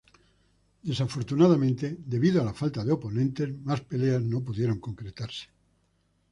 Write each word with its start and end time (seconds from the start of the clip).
Desafortunadamente, 0.83 1.95
debido 1.99 2.41
a 2.41 2.45
la 2.45 2.55
falta 2.55 2.83
de 2.83 2.91
oponentes, 2.91 3.55
más 3.59 3.81
peleas 3.81 4.23
no 4.23 4.43
pudieron 4.43 4.79
concretarse. 4.79 5.49